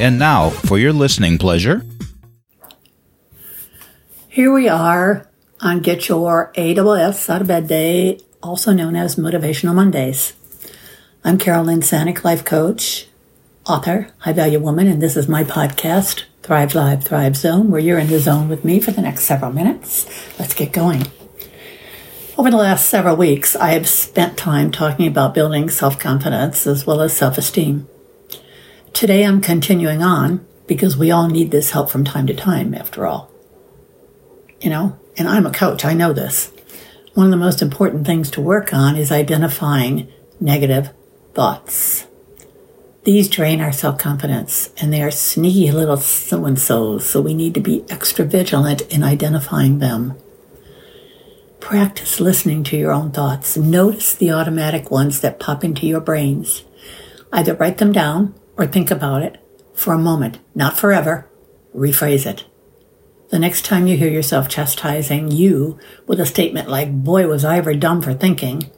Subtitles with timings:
[0.00, 1.84] And now, for your listening pleasure,
[4.28, 5.28] here we are
[5.60, 10.34] on Get Your AWS Out of Bed Day, also known as Motivational Mondays.
[11.24, 13.08] I'm Carolyn Sanic, life coach,
[13.66, 17.98] author, high value woman, and this is my podcast, Thrive Live, Thrive Zone, where you're
[17.98, 20.06] in the zone with me for the next several minutes.
[20.38, 21.08] Let's get going.
[22.36, 26.86] Over the last several weeks, I have spent time talking about building self confidence as
[26.86, 27.88] well as self esteem.
[28.98, 33.06] Today I'm continuing on because we all need this help from time to time, after
[33.06, 33.30] all.
[34.60, 36.50] You know, and I'm a coach, I know this.
[37.14, 40.90] One of the most important things to work on is identifying negative
[41.32, 42.08] thoughts.
[43.04, 47.34] These drain our self confidence and they are sneaky little so and so's, so we
[47.34, 50.14] need to be extra vigilant in identifying them.
[51.60, 53.56] Practice listening to your own thoughts.
[53.56, 56.64] Notice the automatic ones that pop into your brains.
[57.32, 61.30] Either write them down or think about it for a moment, not forever.
[61.74, 62.44] Rephrase it.
[63.30, 67.58] The next time you hear yourself chastising you with a statement like, boy, was I
[67.58, 68.70] ever dumb for thinking,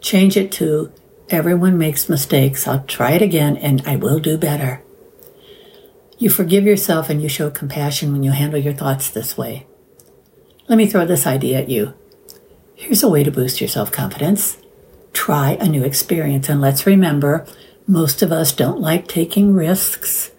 [0.00, 0.92] change it to,
[1.28, 2.68] everyone makes mistakes.
[2.68, 4.82] I'll try it again and I will do better.
[6.18, 9.66] You forgive yourself and you show compassion when you handle your thoughts this way.
[10.68, 11.94] Let me throw this idea at you.
[12.76, 14.58] Here's a way to boost your self confidence.
[15.12, 16.48] Try a new experience.
[16.48, 17.46] And let's remember,
[17.90, 20.30] most of us don't like taking risks,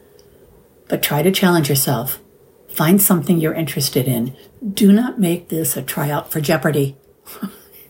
[0.88, 2.22] but try to challenge yourself.
[2.70, 4.38] Find something you're interested in.
[4.74, 6.96] Do not make this a tryout for Jeopardy.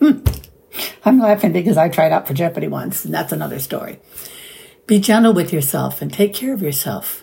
[1.04, 4.00] I'm laughing because I tried out for Jeopardy once, and that's another story.
[4.88, 7.22] Be gentle with yourself and take care of yourself.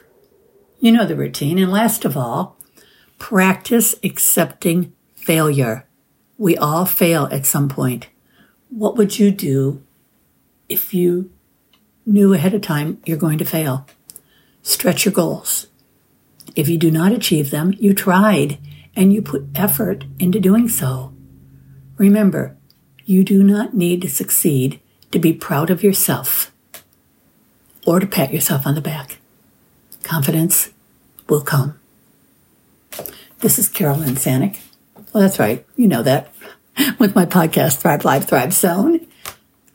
[0.79, 1.59] You know the routine.
[1.59, 2.57] And last of all,
[3.17, 5.85] practice accepting failure.
[6.37, 8.07] We all fail at some point.
[8.69, 9.83] What would you do
[10.69, 11.31] if you
[12.09, 13.85] knew ahead of time you're going to fail?
[14.63, 15.67] Stretch your goals.
[16.55, 18.57] If you do not achieve them, you tried
[18.95, 21.13] and you put effort into doing so.
[21.97, 22.57] Remember,
[23.05, 24.79] you do not need to succeed
[25.11, 26.51] to be proud of yourself
[27.85, 29.19] or to pat yourself on the back.
[30.03, 30.71] Confidence
[31.27, 31.79] will come.
[33.39, 34.59] This is Carolyn Sanic.
[35.13, 35.65] Well, that's right.
[35.75, 36.33] You know that.
[36.99, 38.98] With my podcast, Thrive Live, Thrive Zone.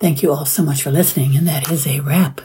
[0.04, 2.42] Thank you all so much for listening, and that is a wrap.